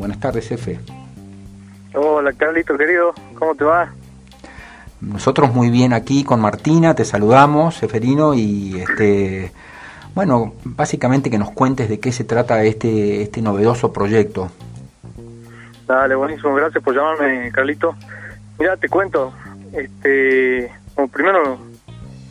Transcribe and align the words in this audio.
Buenas 0.00 0.18
tardes, 0.18 0.50
Efe. 0.50 0.80
Hola, 1.92 2.32
Carlito, 2.32 2.74
querido. 2.78 3.12
¿Cómo 3.38 3.54
te 3.54 3.64
va? 3.64 3.92
Nosotros 5.02 5.52
muy 5.52 5.68
bien 5.68 5.92
aquí 5.92 6.24
con 6.24 6.40
Martina, 6.40 6.94
te 6.94 7.04
saludamos, 7.04 7.74
Seferino, 7.74 8.32
y 8.32 8.80
este, 8.80 9.52
bueno, 10.14 10.54
básicamente 10.64 11.28
que 11.28 11.36
nos 11.36 11.50
cuentes 11.50 11.90
de 11.90 12.00
qué 12.00 12.12
se 12.12 12.24
trata 12.24 12.64
este, 12.64 13.20
este 13.20 13.42
novedoso 13.42 13.92
proyecto. 13.92 14.50
Dale, 15.86 16.14
buenísimo, 16.14 16.54
gracias 16.54 16.82
por 16.82 16.94
llamarme, 16.94 17.52
Carlito. 17.52 17.94
Mira, 18.58 18.78
te 18.78 18.88
cuento, 18.88 19.34
este, 19.74 20.72
como 20.94 21.08
primero 21.08 21.58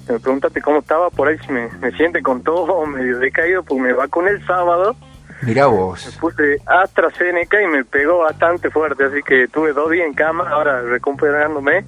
me 0.09 0.19
preguntaste 0.19 0.59
cómo 0.59 0.79
estaba, 0.79 1.11
por 1.11 1.27
ahí 1.27 1.37
si 1.45 1.51
me, 1.51 1.69
me 1.79 1.91
siente 1.91 2.23
con 2.23 2.41
todo 2.41 2.83
medio 2.87 3.19
decaído, 3.19 3.61
pues 3.61 3.79
me 3.79 3.93
vacuné 3.93 4.31
el 4.31 4.43
sábado. 4.47 4.95
Mira 5.41 5.67
vos. 5.67 6.05
Me 6.05 6.11
puse 6.19 6.61
AstraZeneca 6.65 7.61
y 7.61 7.67
me 7.67 7.85
pegó 7.85 8.19
bastante 8.19 8.69
fuerte, 8.69 9.05
así 9.05 9.21
que 9.23 9.47
tuve 9.47 9.73
dos 9.73 9.89
días 9.91 10.05
en 10.07 10.13
cama, 10.13 10.49
ahora 10.49 10.81
recuperándome, 10.81 11.85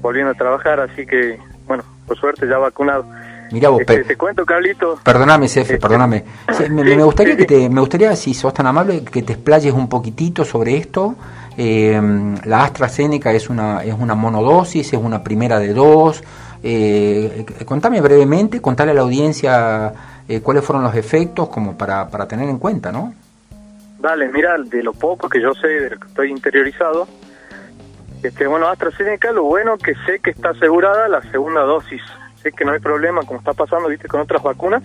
volviendo 0.00 0.30
a 0.32 0.34
trabajar, 0.34 0.80
así 0.80 1.06
que, 1.06 1.38
bueno, 1.66 1.82
por 2.06 2.16
suerte 2.18 2.46
ya 2.48 2.58
vacunado. 2.58 3.04
Mira 3.50 3.68
vos, 3.68 3.80
Este, 3.80 4.04
te 4.04 4.16
cuento, 4.16 4.46
Carlito. 4.46 4.98
Perdóname, 5.04 5.46
Cefe, 5.46 5.74
Este, 5.74 5.82
perdóname. 5.82 6.24
Sí, 6.56 6.70
me, 6.70 6.82
me 6.84 7.02
gustaría 7.04 7.36
que 7.36 7.44
te, 7.44 7.68
me 7.68 7.80
gustaría, 7.80 8.14
si 8.16 8.32
sos 8.32 8.54
tan 8.54 8.66
amable, 8.66 9.04
que 9.04 9.22
te 9.22 9.34
explayes 9.34 9.74
un 9.74 9.88
poquitito 9.88 10.44
sobre 10.44 10.76
esto. 10.76 11.16
Eh, 11.58 12.00
la 12.44 12.64
AstraZeneca 12.64 13.30
es 13.32 13.50
una, 13.50 13.82
es 13.84 13.94
una 13.98 14.14
monodosis, 14.14 14.92
es 14.92 14.98
una 14.98 15.22
primera 15.22 15.58
de 15.58 15.74
dos. 15.74 16.22
Eh, 16.62 17.44
contame 17.66 18.00
brevemente, 18.00 18.60
contale 18.62 18.92
a 18.92 18.94
la 18.94 19.02
audiencia 19.02 19.92
eh, 20.28 20.40
cuáles 20.40 20.64
fueron 20.64 20.84
los 20.84 20.94
efectos, 20.94 21.48
como 21.48 21.76
para, 21.76 22.08
para 22.08 22.26
tener 22.26 22.48
en 22.48 22.58
cuenta, 22.58 22.92
¿no? 22.92 23.14
Dale, 23.98 24.28
mira, 24.28 24.58
de 24.58 24.82
lo 24.82 24.92
poco 24.92 25.28
que 25.28 25.40
yo 25.40 25.54
sé, 25.54 25.68
de 25.68 25.90
lo 25.90 26.00
que 26.00 26.08
estoy 26.08 26.30
interiorizado, 26.30 27.06
este, 28.22 28.46
bueno, 28.46 28.68
AstraZeneca, 28.68 29.32
lo 29.32 29.44
bueno 29.44 29.76
que 29.78 29.94
sé 30.06 30.20
que 30.20 30.30
está 30.30 30.50
asegurada 30.50 31.08
la 31.08 31.22
segunda 31.22 31.62
dosis. 31.62 32.02
Sé 32.42 32.52
que 32.52 32.64
no 32.64 32.72
hay 32.72 32.80
problema, 32.80 33.22
como 33.22 33.38
está 33.38 33.52
pasando, 33.52 33.88
viste, 33.88 34.08
con 34.08 34.20
otras 34.20 34.42
vacunas. 34.42 34.82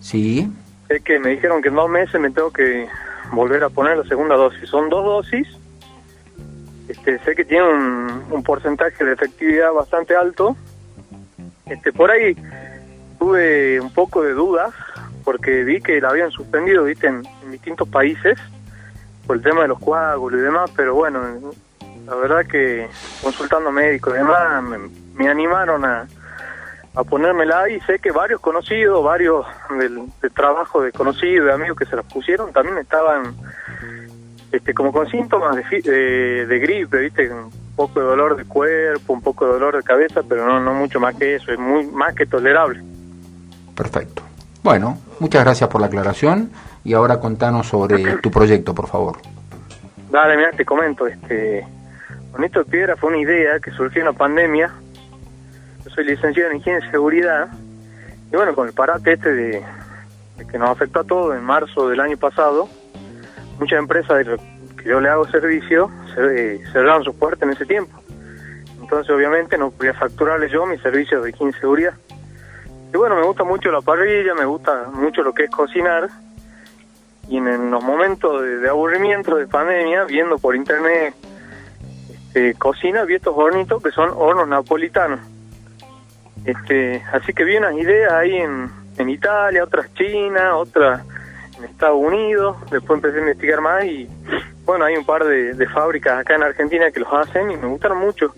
Sí, 0.00 0.50
Sé 0.88 1.00
que 1.00 1.18
me 1.20 1.30
dijeron 1.30 1.62
que 1.62 1.68
en 1.68 1.76
dos 1.76 1.88
meses 1.88 2.20
me 2.20 2.30
tengo 2.30 2.50
que 2.50 2.88
volver 3.32 3.62
a 3.62 3.68
poner 3.68 3.96
la 3.96 4.04
segunda 4.04 4.34
dosis. 4.34 4.68
Son 4.68 4.88
dos 4.88 5.04
dosis. 5.04 5.46
Este, 6.88 7.18
sé 7.20 7.36
que 7.36 7.44
tiene 7.44 7.64
un, 7.64 8.24
un 8.30 8.42
porcentaje 8.42 9.04
de 9.04 9.12
efectividad 9.12 9.72
bastante 9.72 10.16
alto. 10.16 10.56
Este, 11.66 11.92
por 11.92 12.10
ahí 12.10 12.34
tuve 13.20 13.78
un 13.78 13.92
poco 13.92 14.22
de 14.22 14.32
dudas 14.32 14.74
porque 15.24 15.62
vi 15.62 15.80
que 15.80 16.00
la 16.00 16.08
habían 16.08 16.30
suspendido, 16.30 16.84
viste, 16.84 17.06
en, 17.06 17.22
distintos 17.50 17.86
países 17.88 18.38
por 19.26 19.36
el 19.36 19.42
tema 19.42 19.62
de 19.62 19.68
los 19.68 19.78
coágulos 19.78 20.40
y 20.40 20.42
demás, 20.42 20.70
pero 20.74 20.94
bueno, 20.94 21.20
la 22.06 22.14
verdad 22.14 22.46
que 22.46 22.88
consultando 23.22 23.70
médicos 23.70 24.14
y 24.14 24.18
demás 24.18 24.62
me, 24.62 24.78
me 25.14 25.28
animaron 25.28 25.84
a, 25.84 26.06
a 26.94 27.04
ponérmela 27.04 27.68
y 27.68 27.80
sé 27.80 27.98
que 27.98 28.10
varios 28.10 28.40
conocidos, 28.40 29.04
varios 29.04 29.44
del, 29.78 30.06
de 30.22 30.30
trabajo 30.30 30.80
de 30.80 30.92
conocidos, 30.92 31.46
de 31.46 31.52
amigos 31.52 31.76
que 31.76 31.86
se 31.86 31.96
las 31.96 32.06
pusieron, 32.06 32.52
también 32.52 32.78
estaban 32.78 33.34
este 34.52 34.72
como 34.74 34.92
con 34.92 35.08
síntomas 35.10 35.56
de, 35.56 35.82
de, 35.82 36.46
de 36.46 36.58
gripe, 36.58 36.98
viste, 36.98 37.30
un 37.30 37.50
poco 37.76 38.00
de 38.00 38.06
dolor 38.06 38.36
de 38.36 38.44
cuerpo, 38.44 39.12
un 39.12 39.22
poco 39.22 39.46
de 39.46 39.52
dolor 39.52 39.76
de 39.76 39.82
cabeza, 39.82 40.22
pero 40.28 40.46
no, 40.46 40.60
no 40.60 40.72
mucho 40.72 40.98
más 40.98 41.14
que 41.16 41.34
eso, 41.34 41.52
es 41.52 41.58
muy 41.58 41.84
más 41.86 42.14
que 42.14 42.26
tolerable. 42.26 42.82
Perfecto. 43.82 44.22
Bueno, 44.62 44.98
muchas 45.20 45.42
gracias 45.42 45.70
por 45.70 45.80
la 45.80 45.86
aclaración 45.86 46.50
y 46.84 46.92
ahora 46.92 47.18
contanos 47.18 47.66
sobre 47.68 48.16
tu 48.18 48.30
proyecto, 48.30 48.74
por 48.74 48.88
favor. 48.88 49.16
Dale, 50.10 50.36
mira, 50.36 50.50
te 50.52 50.64
comento, 50.66 51.06
este, 51.06 51.66
Bonito 52.32 52.58
de 52.60 52.64
Piedra 52.66 52.96
fue 52.96 53.08
una 53.10 53.18
idea 53.18 53.58
que 53.58 53.70
surgió 53.70 54.00
en 54.02 54.06
la 54.08 54.12
pandemia. 54.12 54.70
Yo 55.84 55.90
soy 55.90 56.04
licenciado 56.04 56.50
en 56.50 56.58
Higiene 56.58 56.80
y 56.86 56.90
Seguridad. 56.90 57.48
Y 58.32 58.36
bueno, 58.36 58.54
con 58.54 58.68
el 58.68 58.74
parate 58.74 59.12
este 59.14 59.32
de, 59.32 59.62
que 60.50 60.58
nos 60.58 60.68
afectó 60.70 61.00
a 61.00 61.04
todos 61.04 61.34
en 61.36 61.42
marzo 61.42 61.88
del 61.88 62.00
año 62.00 62.16
pasado, 62.18 62.68
muchas 63.58 63.78
empresas 63.78 64.26
que 64.76 64.88
yo 64.88 65.00
le 65.00 65.08
hago 65.08 65.26
servicio 65.28 65.90
se- 66.14 66.54
eh, 66.56 66.60
cerraron 66.72 67.02
sus 67.02 67.14
puertas 67.14 67.42
en 67.48 67.54
ese 67.54 67.64
tiempo. 67.66 67.98
Entonces, 68.80 69.10
obviamente, 69.14 69.56
no 69.58 69.70
podía 69.70 69.94
facturarle 69.94 70.48
yo 70.50 70.66
mis 70.66 70.80
servicios 70.82 71.22
de 71.24 71.30
higiene 71.30 71.52
y 71.56 71.60
seguridad. 71.60 71.94
Y 72.92 72.96
bueno, 72.96 73.16
me 73.16 73.22
gusta 73.22 73.44
mucho 73.44 73.70
la 73.70 73.80
parrilla, 73.80 74.34
me 74.34 74.44
gusta 74.44 74.88
mucho 74.92 75.22
lo 75.22 75.32
que 75.32 75.44
es 75.44 75.50
cocinar 75.50 76.10
y 77.30 77.36
en, 77.36 77.70
los 77.70 77.82
momentos 77.82 78.42
de, 78.42 78.68
aburrimiento 78.68 79.36
de 79.36 79.46
pandemia, 79.46 80.04
viendo 80.04 80.36
por 80.38 80.56
internet 80.56 81.14
este, 82.12 82.54
cocina, 82.54 83.04
vi 83.04 83.14
estos 83.14 83.34
hornitos 83.36 83.80
que 83.80 83.92
son 83.92 84.10
hornos 84.16 84.48
napolitanos. 84.48 85.20
Este, 86.44 87.02
así 87.12 87.32
que 87.32 87.44
vi 87.44 87.56
unas 87.56 87.74
ideas 87.74 88.12
ahí 88.12 88.34
en, 88.34 88.68
en 88.98 89.08
Italia, 89.08 89.62
otras 89.62 89.94
China, 89.94 90.56
otras 90.56 91.02
en 91.56 91.64
Estados 91.64 92.00
Unidos. 92.00 92.56
Después 92.70 92.98
empecé 92.98 93.18
a 93.18 93.20
investigar 93.20 93.60
más 93.60 93.84
y 93.84 94.08
bueno, 94.64 94.84
hay 94.84 94.96
un 94.96 95.04
par 95.04 95.24
de, 95.24 95.54
de 95.54 95.68
fábricas 95.68 96.18
acá 96.18 96.34
en 96.34 96.42
Argentina 96.42 96.90
que 96.90 96.98
los 96.98 97.12
hacen 97.12 97.50
y 97.52 97.56
me 97.56 97.68
gustaron 97.68 97.98
mucho. 97.98 98.34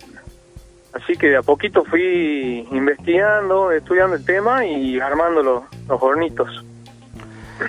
Así 0.95 1.15
que 1.17 1.29
de 1.31 1.37
a 1.39 1.43
poquito 1.43 1.85
fui 1.85 2.67
investigando, 2.71 3.71
estudiando 3.73 4.17
el 4.17 4.25
tema 4.25 4.65
y 4.67 5.01
armando 5.01 5.43
los, 5.43 5.63
los 5.89 6.03
hornitos. 6.03 6.65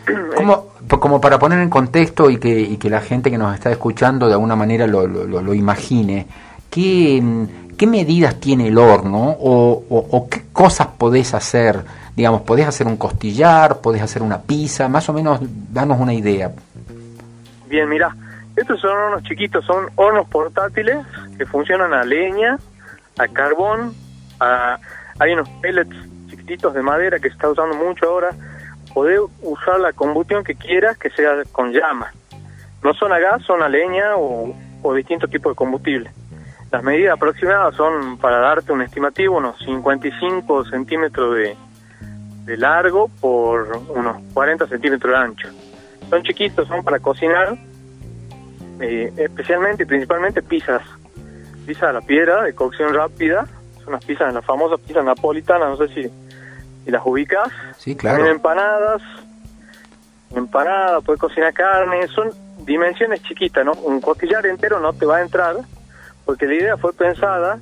Como, 0.35 0.73
como 0.99 1.21
para 1.21 1.37
poner 1.39 1.59
en 1.59 1.69
contexto 1.69 2.29
y 2.29 2.37
que, 2.37 2.59
y 2.59 2.77
que 2.77 2.89
la 2.89 2.99
gente 3.01 3.29
que 3.31 3.37
nos 3.37 3.53
está 3.53 3.71
escuchando 3.71 4.27
de 4.27 4.33
alguna 4.33 4.55
manera 4.55 4.85
lo, 4.87 5.05
lo, 5.07 5.53
imagine, 5.53 6.25
¿qué, 6.69 7.19
mm, 7.21 7.75
¿qué 7.77 7.87
medidas 7.87 8.39
tiene 8.39 8.67
el 8.69 8.77
horno 8.77 9.29
o, 9.31 9.83
o- 9.89 10.07
o 10.17 10.29
qué 10.29 10.43
cosas 10.51 10.87
podés 10.97 11.33
hacer? 11.33 11.83
Digamos, 12.15 12.41
¿podés 12.41 12.67
hacer 12.67 12.87
un 12.87 12.97
costillar? 12.97 13.81
¿Podés 13.81 14.01
hacer 14.01 14.21
una 14.23 14.41
pizza? 14.41 14.87
Más 14.89 15.07
o 15.09 15.13
menos, 15.13 15.39
danos 15.71 15.99
una 15.99 16.13
idea. 16.13 16.51
Bien, 17.67 17.87
mira, 17.87 18.15
estos 18.55 18.79
son 18.81 18.91
hornos 18.91 19.23
chiquitos, 19.23 19.63
son 19.65 19.85
hornos 19.95 20.27
portátiles 20.27 20.97
que 21.37 21.45
funcionan 21.45 21.93
a 21.93 22.03
leña, 22.03 22.57
a 23.17 23.27
carbón, 23.27 23.93
a, 24.39 24.79
hay 25.19 25.33
unos 25.33 25.47
pellets 25.61 25.95
chiquititos 26.29 26.73
de 26.73 26.81
madera 26.81 27.19
que 27.19 27.29
se 27.29 27.35
está 27.35 27.49
usando 27.49 27.75
mucho 27.75 28.07
ahora. 28.07 28.31
Podés 28.93 29.21
usar 29.41 29.79
la 29.79 29.93
combustión 29.93 30.43
que 30.43 30.55
quieras 30.55 30.97
que 30.97 31.09
sea 31.09 31.43
con 31.51 31.71
llama. 31.71 32.13
No 32.83 32.93
son 32.93 33.11
a 33.13 33.19
gas, 33.19 33.41
son 33.43 33.63
a 33.63 33.69
leña 33.69 34.15
o, 34.17 34.53
distintos 34.95 35.29
tipos 35.29 35.53
de 35.53 35.55
combustible. 35.55 36.11
Las 36.71 36.83
medidas 36.83 37.13
aproximadas 37.13 37.75
son, 37.75 38.17
para 38.17 38.39
darte 38.39 38.71
un 38.71 38.81
estimativo, 38.81 39.37
unos 39.37 39.57
55 39.59 40.65
centímetros 40.65 41.35
de, 41.35 41.55
de 42.45 42.57
largo 42.57 43.09
por 43.21 43.79
unos 43.89 44.17
40 44.33 44.67
centímetros 44.67 45.11
de 45.11 45.17
ancho. 45.17 45.49
Son 46.09 46.23
chiquitos, 46.23 46.67
son 46.67 46.83
para 46.83 46.99
cocinar, 46.99 47.55
eh, 48.81 49.13
especialmente 49.17 49.85
principalmente 49.85 50.41
pizzas. 50.41 50.81
Pizza 51.65 51.89
a 51.89 51.93
la 51.93 52.01
piedra, 52.01 52.43
de 52.43 52.53
cocción 52.53 52.93
rápida. 52.93 53.45
Son 53.83 53.93
las 53.93 54.03
pizzas, 54.05 54.33
las 54.33 54.45
famosas 54.45 54.79
pizzas 54.79 55.03
napolitanas, 55.03 55.77
no 55.77 55.77
sé 55.77 55.93
si, 55.93 56.09
si 56.85 56.91
las 56.91 57.01
ubicas. 57.05 57.49
Sí, 57.77 57.95
También 57.95 58.15
claro. 58.21 58.31
empanadas, 58.35 59.01
empanadas, 60.35 61.03
puedes 61.03 61.19
cocinar 61.19 61.53
carne, 61.53 62.07
son 62.07 62.31
dimensiones 62.59 63.21
chiquitas, 63.23 63.65
¿no? 63.65 63.73
Un 63.73 63.99
costillar 63.99 64.45
entero 64.45 64.79
no 64.79 64.93
te 64.93 65.05
va 65.05 65.17
a 65.17 65.21
entrar, 65.21 65.57
porque 66.25 66.45
la 66.45 66.53
idea 66.53 66.77
fue 66.77 66.93
pensada, 66.93 67.59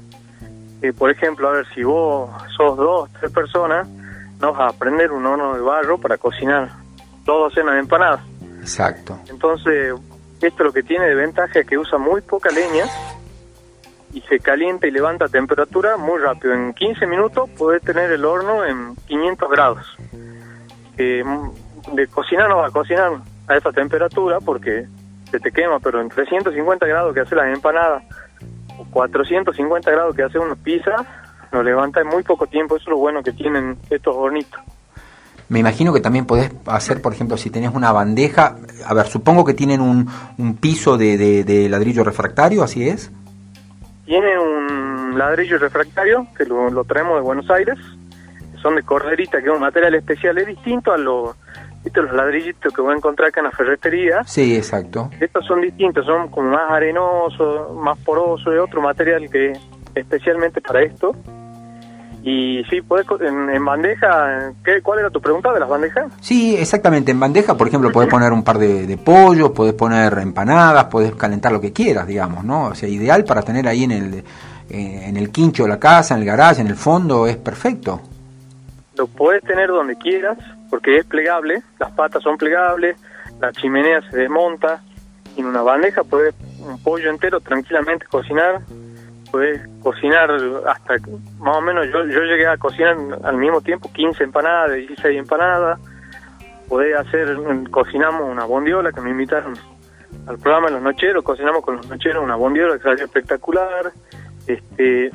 eh, 0.82 0.94
por 0.94 1.10
ejemplo, 1.10 1.50
a 1.50 1.54
ver, 1.54 1.66
si 1.74 1.84
vos 1.84 2.30
sos 2.56 2.78
dos, 2.78 3.10
tres 3.20 3.32
personas, 3.32 3.88
no 4.40 4.54
vas 4.54 4.74
a 4.74 4.78
prender 4.78 5.12
un 5.12 5.26
horno 5.26 5.54
de 5.54 5.62
barro 5.62 5.98
para 6.00 6.18
cocinar 6.18 6.70
dos 7.26 7.52
docenas 7.52 7.76
de 7.76 7.80
empanadas. 7.82 8.22
Exacto. 8.60 9.20
Entonces, 9.30 9.94
esto 10.42 10.64
lo 10.64 10.74
que 10.74 10.84
tiene 10.84 11.06
de 11.06 11.16
ventaja 11.16 11.60
es 11.60 11.68
que 11.68 11.78
usa 11.78 11.98
muy 11.98 12.22
poca 12.22 12.50
leña 12.52 12.86
y 14.14 14.22
se 14.22 14.40
calienta 14.40 14.88
y 14.88 14.92
levanta 14.92 15.28
temperatura 15.28 15.98
muy 15.98 16.20
rápido. 16.20 16.54
En 16.54 16.74
15 16.74 17.06
minutos 17.08 17.50
podés 17.58 17.82
tener 17.82 18.12
el 18.12 18.26
horno 18.26 18.66
en 18.66 18.96
500 19.08 19.50
grados. 19.50 19.86
Eh, 20.98 21.24
de 21.94 22.08
cocinar 22.08 22.50
no 22.50 22.58
va 22.58 22.68
a 22.68 22.72
cocinar 22.72 23.14
a 23.48 23.58
esa 23.58 23.72
temperatura 23.72 24.40
porque 24.40 24.86
se 25.32 25.40
te 25.40 25.52
quema, 25.52 25.80
pero 25.80 26.02
en 26.02 26.10
350 26.10 26.86
grados 26.86 27.14
que 27.14 27.22
hace 27.22 27.36
las 27.36 27.48
empanadas 27.54 28.04
o 28.78 28.86
450 28.92 29.90
grados 29.92 30.16
que 30.16 30.24
hace 30.24 30.38
una 30.40 30.56
pizza, 30.56 31.06
lo 31.52 31.64
levanta 31.64 32.02
en 32.02 32.08
muy 32.08 32.24
poco 32.24 32.48
tiempo. 32.48 32.76
Eso 32.76 32.84
es 32.84 32.90
lo 32.90 32.98
bueno 32.98 33.24
que 33.24 33.32
tienen 33.32 33.78
estos 33.90 34.16
hornitos. 34.16 34.60
Me 35.50 35.60
imagino 35.60 35.92
que 35.92 36.00
también 36.00 36.26
podés 36.26 36.52
hacer, 36.66 37.02
por 37.02 37.14
ejemplo, 37.14 37.36
si 37.36 37.50
tenés 37.50 37.74
una 37.74 37.92
bandeja, 37.92 38.56
a 38.86 38.94
ver, 38.94 39.08
supongo 39.08 39.44
que 39.44 39.54
tienen 39.54 39.82
un, 39.82 40.08
un 40.38 40.56
piso 40.56 40.98
de- 40.98 41.18
de 41.18 41.68
ladrillo 41.68 42.04
refractario, 42.06 42.64
¿así 42.64 42.88
es? 42.88 43.12
Tiene 44.12 44.38
un 44.38 45.18
ladrillo 45.18 45.58
refractario 45.58 46.28
que 46.38 46.44
lo, 46.44 46.70
lo 46.70 46.84
traemos 46.84 47.16
de 47.16 47.22
Buenos 47.22 47.50
Aires. 47.50 47.78
Son 48.62 48.76
de 48.76 48.84
corderita, 48.84 49.42
que 49.42 49.46
es 49.46 49.54
un 49.54 49.62
material 49.62 49.96
especial. 49.96 50.38
Es 50.38 50.48
distinto 50.48 50.92
a 50.92 50.98
los 50.98 51.34
¿viste 51.82 52.02
los 52.02 52.12
ladrillitos 52.12 52.74
que 52.74 52.82
voy 52.82 52.94
a 52.94 52.98
encontrar 52.98 53.30
acá 53.30 53.40
en 53.40 53.46
la 53.46 53.52
ferretería? 53.52 54.22
Sí, 54.26 54.54
exacto. 54.54 55.10
Estos 55.18 55.46
son 55.46 55.62
distintos, 55.62 56.06
son 56.06 56.28
como 56.28 56.50
más 56.50 56.70
arenosos, 56.70 57.74
más 57.78 57.98
porosos, 58.00 58.52
de 58.54 58.60
otro 58.60 58.82
material 58.82 59.30
que 59.32 59.54
especialmente 59.96 60.60
para 60.60 60.82
esto. 60.82 61.16
Y 62.24 62.64
sí, 62.70 62.82
puedes 62.82 63.08
en, 63.22 63.66
bandeja, 63.66 64.54
¿qué, 64.64 64.82
¿cuál 64.84 65.00
era 65.00 65.10
tu 65.10 65.20
pregunta 65.20 65.52
de 65.52 65.60
las 65.60 65.68
bandejas? 65.68 66.12
Sí, 66.22 66.56
exactamente, 66.56 67.12
en 67.12 67.20
bandeja, 67.20 67.58
por 67.58 67.68
ejemplo, 67.68 67.92
puedes 67.92 68.12
poner 68.12 68.32
un 68.32 68.44
par 68.44 68.60
de, 68.60 68.86
de 68.86 68.98
pollos, 68.98 69.52
puedes 69.52 69.74
poner 69.74 70.14
empanadas, 70.20 70.86
puedes 70.86 71.16
calentar 71.16 71.52
lo 71.52 71.60
que 71.60 71.74
quieras, 71.74 72.06
digamos, 72.06 72.44
¿no? 72.44 72.66
O 72.68 72.76
sea, 72.76 72.88
ideal 72.88 73.24
para 73.24 73.42
tener 73.42 73.68
ahí 73.68 73.86
en 73.86 73.92
el, 73.92 74.14
eh, 74.70 75.04
en 75.08 75.18
el 75.18 75.32
quincho 75.32 75.64
de 75.64 75.70
la 75.70 75.80
casa, 75.80 76.14
en 76.14 76.22
el 76.22 76.28
garaje, 76.28 76.62
en 76.62 76.68
el 76.68 76.76
fondo, 76.76 77.26
es 77.26 77.38
perfecto. 77.38 78.02
Lo 78.96 79.08
puedes 79.08 79.42
tener 79.44 79.70
donde 79.70 79.96
quieras, 79.96 80.38
porque 80.70 80.98
es 80.98 81.06
plegable, 81.06 81.64
las 81.80 81.92
patas 81.92 82.22
son 82.22 82.38
plegables, 82.38 82.98
la 83.40 83.52
chimenea 83.52 84.02
se 84.10 84.16
desmonta, 84.16 84.84
en 85.38 85.46
una 85.46 85.62
bandeja 85.62 86.04
puedes 86.04 86.36
un 86.60 86.78
pollo 86.84 87.10
entero 87.10 87.40
tranquilamente 87.40 88.06
cocinar 88.06 88.62
puedes 89.32 89.62
cocinar 89.82 90.30
hasta 90.68 90.96
más 91.40 91.58
o 91.58 91.62
menos 91.62 91.88
yo, 91.88 92.04
yo 92.06 92.22
llegué 92.22 92.48
a 92.48 92.58
cocinar 92.58 92.98
al 93.24 93.38
mismo 93.38 93.62
tiempo 93.62 93.92
15 93.92 94.24
empanadas, 94.24 94.74
16 94.74 95.20
empanadas, 95.20 95.80
podés 96.68 96.96
hacer, 96.98 97.38
cocinamos 97.72 98.30
una 98.30 98.46
bondiola 98.46 98.92
que 98.92 99.02
me 99.02 99.12
invitaron 99.12 99.54
al 100.28 100.38
programa 100.38 100.68
de 100.68 100.74
los 100.74 100.84
nocheros, 100.84 101.24
cocinamos 101.24 101.64
con 101.64 101.78
los 101.78 101.88
nocheros 101.88 102.24
una 102.24 102.36
bondiola 102.36 102.78
que 102.78 102.84
salió 102.84 103.06
espectacular, 103.06 103.92
este 104.48 105.12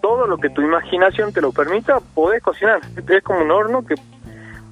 todo 0.00 0.26
lo 0.26 0.36
que 0.36 0.50
tu 0.50 0.60
imaginación 0.60 1.32
te 1.32 1.40
lo 1.40 1.50
permita, 1.52 1.98
podés 2.14 2.42
cocinar, 2.42 2.80
es 3.08 3.22
como 3.22 3.40
un 3.40 3.50
horno 3.50 3.86
que 3.86 3.94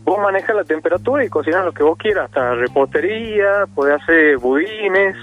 vos 0.04 0.18
manejas 0.18 0.54
la 0.54 0.64
temperatura 0.64 1.24
y 1.24 1.28
cocinas 1.28 1.64
lo 1.64 1.72
que 1.72 1.82
vos 1.82 1.96
quieras, 1.96 2.26
hasta 2.26 2.54
repostería, 2.54 3.66
podés 3.74 4.02
hacer 4.02 4.36
budines, 4.36 5.16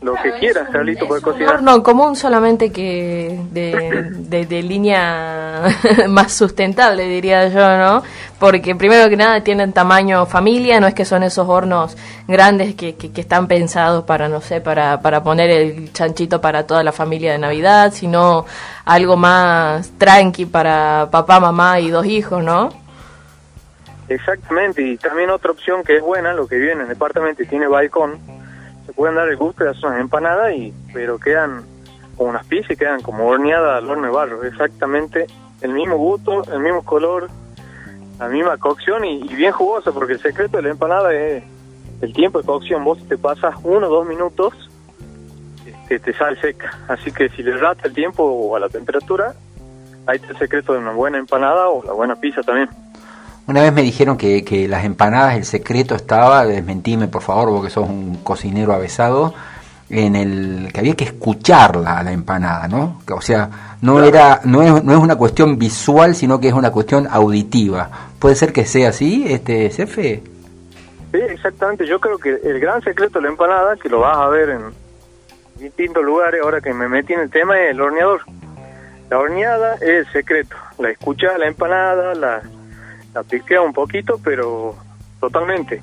lo 0.00 0.14
que 0.14 0.30
quieras, 0.38 0.68
Carlito, 0.70 1.08
puede 1.08 1.20
cocinar. 1.20 1.60
No, 1.60 1.82
común 1.82 2.14
solamente 2.14 2.70
que 2.70 3.36
de, 3.50 4.44
de, 4.46 4.62
línea 4.62 5.62
más 6.08 6.32
sustentable, 6.32 7.08
diría 7.08 7.48
yo, 7.48 7.76
¿no? 7.76 8.04
Porque 8.38 8.76
primero 8.76 9.08
que 9.08 9.16
nada 9.16 9.42
tienen 9.42 9.72
tamaño 9.72 10.24
familia, 10.26 10.78
no 10.78 10.86
es 10.86 10.94
que 10.94 11.04
son 11.04 11.24
esos 11.24 11.48
hornos 11.48 11.96
grandes 12.28 12.76
que, 12.76 12.94
que, 12.94 13.20
están 13.20 13.48
pensados 13.48 14.04
para, 14.04 14.28
no 14.28 14.40
sé, 14.40 14.60
para, 14.60 15.00
para 15.00 15.24
poner 15.24 15.50
el 15.50 15.92
chanchito 15.92 16.40
para 16.40 16.64
toda 16.64 16.84
la 16.84 16.92
familia 16.92 17.32
de 17.32 17.38
Navidad, 17.38 17.92
sino 17.92 18.46
algo 18.84 19.16
más 19.16 19.90
tranqui 19.98 20.46
para 20.46 21.08
papá, 21.10 21.40
mamá 21.40 21.80
y 21.80 21.90
dos 21.90 22.06
hijos, 22.06 22.44
¿no? 22.44 22.68
Exactamente, 24.08 24.80
y 24.80 24.96
también 24.96 25.28
otra 25.30 25.50
opción 25.50 25.82
que 25.82 25.96
es 25.96 26.02
buena, 26.02 26.32
lo 26.32 26.46
que 26.46 26.56
viene 26.56 26.74
en 26.74 26.80
el 26.82 26.88
departamento 26.88 27.42
y 27.42 27.46
tiene 27.46 27.66
balcón, 27.66 28.37
se 28.88 28.94
pueden 28.94 29.16
dar 29.16 29.28
el 29.28 29.36
gusto 29.36 29.64
de 29.64 29.70
hacer 29.70 29.84
unas 29.84 30.00
empanadas, 30.00 30.54
y, 30.54 30.72
pero 30.94 31.18
quedan 31.18 31.62
como 32.16 32.30
unas 32.30 32.46
pizzas 32.46 32.70
y 32.70 32.76
quedan 32.76 33.02
como 33.02 33.26
horneadas 33.26 33.76
al 33.76 33.90
horno 33.90 34.06
de 34.06 34.12
barro. 34.14 34.44
Exactamente 34.44 35.26
el 35.60 35.74
mismo 35.74 35.98
gusto, 35.98 36.42
el 36.50 36.60
mismo 36.60 36.82
color, 36.82 37.28
la 38.18 38.28
misma 38.28 38.56
cocción 38.56 39.04
y, 39.04 39.28
bien 39.34 39.52
jugosa, 39.52 39.92
porque 39.92 40.14
el 40.14 40.20
secreto 40.20 40.56
de 40.56 40.62
la 40.62 40.70
empanada 40.70 41.12
es 41.12 41.44
el 42.00 42.14
tiempo 42.14 42.40
de 42.40 42.46
cocción. 42.46 42.82
Vos 42.82 42.98
te 43.06 43.18
pasas 43.18 43.56
uno 43.62 43.88
o 43.88 43.90
dos 43.90 44.08
minutos, 44.08 44.54
este, 45.66 45.98
te 45.98 46.14
sale 46.14 46.40
seca. 46.40 46.78
Así 46.88 47.12
que 47.12 47.28
si 47.28 47.42
le 47.42 47.58
rata 47.58 47.88
el 47.88 47.92
tiempo 47.92 48.22
o 48.22 48.56
a 48.56 48.58
la 48.58 48.70
temperatura, 48.70 49.34
ahí 50.06 50.16
está 50.16 50.32
el 50.32 50.38
secreto 50.38 50.72
de 50.72 50.78
una 50.78 50.92
buena 50.92 51.18
empanada 51.18 51.68
o 51.68 51.84
la 51.84 51.92
buena 51.92 52.16
pizza 52.16 52.42
también. 52.42 52.70
Una 53.48 53.62
vez 53.62 53.72
me 53.72 53.80
dijeron 53.80 54.18
que, 54.18 54.44
que 54.44 54.68
las 54.68 54.84
empanadas, 54.84 55.34
el 55.34 55.46
secreto 55.46 55.94
estaba, 55.94 56.44
desmentime 56.44 57.08
por 57.08 57.22
favor, 57.22 57.48
porque 57.48 57.70
sos 57.70 57.88
un 57.88 58.16
cocinero 58.16 58.74
avesado, 58.74 59.32
en 59.88 60.16
el 60.16 60.70
que 60.70 60.80
había 60.80 60.94
que 60.94 61.04
escucharla 61.04 62.02
la 62.02 62.12
empanada, 62.12 62.68
¿no? 62.68 63.00
O 63.10 63.22
sea, 63.22 63.78
no 63.80 64.04
era 64.04 64.42
no 64.44 64.60
es, 64.60 64.84
no 64.84 64.92
es 64.92 64.98
una 64.98 65.16
cuestión 65.16 65.58
visual, 65.58 66.14
sino 66.14 66.38
que 66.38 66.48
es 66.48 66.52
una 66.52 66.70
cuestión 66.70 67.08
auditiva. 67.10 67.88
¿Puede 68.18 68.34
ser 68.34 68.52
que 68.52 68.66
sea 68.66 68.90
así, 68.90 69.24
este 69.26 69.70
Cefe? 69.70 70.22
Sí, 71.10 71.18
exactamente. 71.18 71.86
Yo 71.86 71.98
creo 72.00 72.18
que 72.18 72.38
el 72.44 72.60
gran 72.60 72.82
secreto 72.82 73.18
de 73.18 73.22
la 73.22 73.30
empanada, 73.30 73.76
que 73.76 73.88
lo 73.88 74.00
vas 74.00 74.18
a 74.18 74.28
ver 74.28 74.50
en 74.50 74.60
distintos 75.58 76.04
lugares, 76.04 76.42
ahora 76.44 76.60
que 76.60 76.74
me 76.74 76.86
metí 76.86 77.14
en 77.14 77.20
el 77.20 77.30
tema, 77.30 77.58
es 77.58 77.70
el 77.70 77.80
horneador. 77.80 78.20
La 79.08 79.18
horneada 79.18 79.76
es 79.76 80.06
el 80.06 80.12
secreto. 80.12 80.54
La 80.78 80.90
escucha, 80.90 81.38
la 81.38 81.46
empanada, 81.46 82.14
la 82.14 82.42
la 83.14 83.22
piquea 83.22 83.60
un 83.60 83.72
poquito, 83.72 84.20
pero 84.22 84.76
totalmente. 85.20 85.82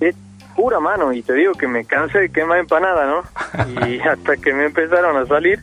Es 0.00 0.14
pura 0.54 0.80
mano 0.80 1.12
y 1.12 1.22
te 1.22 1.34
digo 1.34 1.52
que 1.52 1.68
me 1.68 1.84
cansé 1.84 2.18
de 2.18 2.28
quemar 2.30 2.58
empanada, 2.58 3.06
¿no? 3.06 3.86
Y 3.86 4.00
hasta 4.08 4.36
que 4.36 4.52
me 4.52 4.66
empezaron 4.66 5.16
a 5.16 5.26
salir, 5.26 5.60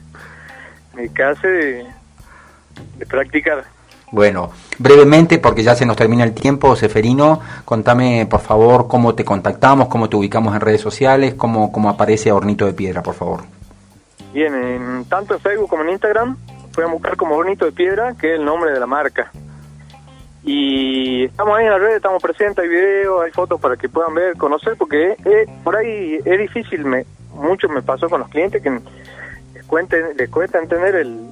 me 0.93 1.09
cansé 1.09 1.47
de, 1.47 1.85
practicar. 3.07 3.65
Bueno, 4.11 4.51
brevemente, 4.77 5.39
porque 5.39 5.63
ya 5.63 5.73
se 5.73 5.85
nos 5.85 5.97
termina 5.97 6.23
el 6.23 6.33
tiempo, 6.33 6.75
Seferino, 6.75 7.41
contame 7.65 8.27
por 8.29 8.41
favor 8.41 8.87
cómo 8.87 9.15
te 9.15 9.25
contactamos, 9.25 9.87
cómo 9.87 10.07
te 10.07 10.15
ubicamos 10.15 10.53
en 10.53 10.61
redes 10.61 10.81
sociales, 10.81 11.33
cómo, 11.33 11.71
cómo 11.71 11.89
aparece 11.89 12.31
Hornito 12.31 12.65
de 12.65 12.73
Piedra, 12.73 13.01
por 13.01 13.15
favor. 13.15 13.43
Bien, 14.31 14.53
en, 14.53 15.05
tanto 15.05 15.33
en 15.33 15.39
Facebook 15.39 15.69
como 15.69 15.83
en 15.83 15.89
Instagram, 15.89 16.37
pueden 16.73 16.91
buscar 16.91 17.17
como 17.17 17.35
Hornito 17.35 17.65
de 17.65 17.71
Piedra, 17.71 18.13
que 18.13 18.33
es 18.33 18.39
el 18.39 18.45
nombre 18.45 18.71
de 18.71 18.79
la 18.79 18.87
marca. 18.87 19.31
Y 20.43 21.25
estamos 21.25 21.57
ahí 21.57 21.65
en 21.65 21.71
la 21.71 21.77
red, 21.77 21.95
estamos 21.95 22.21
presentes, 22.21 22.63
hay 22.63 22.69
videos, 22.69 23.23
hay 23.23 23.31
fotos 23.31 23.61
para 23.61 23.77
que 23.77 23.87
puedan 23.87 24.13
ver, 24.13 24.35
conocer, 24.35 24.75
porque 24.77 25.15
por 25.63 25.75
ahí 25.75 26.19
es 26.23 26.39
difícil, 26.39 26.83
me, 26.83 27.05
mucho 27.33 27.69
me 27.69 27.81
pasó 27.81 28.09
con 28.09 28.19
los 28.19 28.29
clientes 28.29 28.61
que 28.61 28.69
les, 28.69 29.63
cuenten, 29.65 30.17
les 30.17 30.29
cuesta 30.29 30.59
entender 30.59 30.95
el, 30.95 31.29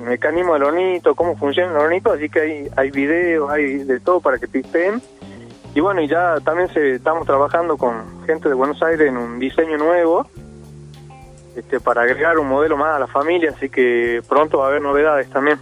mecanismo 0.00 0.54
del 0.54 0.64
hornito, 0.64 1.14
cómo 1.14 1.36
funciona 1.36 1.70
el 1.72 1.76
hornito, 1.76 2.12
así 2.12 2.28
que 2.28 2.40
hay, 2.40 2.68
hay 2.76 2.90
videos, 2.90 3.50
hay 3.50 3.84
de 3.84 4.00
todo 4.00 4.20
para 4.20 4.38
que 4.38 4.48
pisten. 4.48 5.02
Y 5.74 5.80
bueno, 5.80 6.00
y 6.00 6.08
ya 6.08 6.40
también 6.40 6.68
se, 6.72 6.96
estamos 6.96 7.26
trabajando 7.26 7.76
con 7.76 8.24
gente 8.26 8.48
de 8.48 8.54
Buenos 8.54 8.82
Aires 8.82 9.08
en 9.08 9.16
un 9.16 9.38
diseño 9.38 9.78
nuevo 9.78 10.26
este, 11.54 11.80
para 11.80 12.02
agregar 12.02 12.38
un 12.38 12.48
modelo 12.48 12.76
más 12.76 12.96
a 12.96 12.98
la 12.98 13.06
familia, 13.06 13.52
así 13.54 13.68
que 13.68 14.22
pronto 14.28 14.58
va 14.58 14.66
a 14.66 14.68
haber 14.68 14.82
novedades 14.82 15.28
también. 15.30 15.58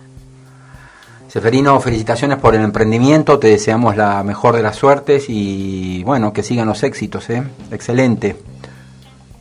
Seferino, 1.29 1.79
felicitaciones 1.79 2.39
por 2.39 2.55
el 2.55 2.63
emprendimiento, 2.63 3.39
te 3.39 3.49
deseamos 3.49 3.97
la 3.97 4.23
mejor 4.25 4.57
de 4.57 4.63
las 4.63 4.77
suertes 4.77 5.27
y 5.29 6.03
bueno, 6.05 6.33
que 6.33 6.43
sigan 6.43 6.67
los 6.67 6.83
éxitos, 6.83 7.29
¿eh? 7.29 7.43
Excelente. 7.71 8.35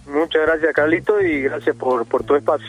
Muchas 0.06 0.42
gracias 0.46 0.74
Carlito 0.74 1.22
y 1.22 1.44
gracias 1.44 1.76
por, 1.76 2.06
por 2.06 2.24
tu 2.24 2.36
espacio. 2.36 2.68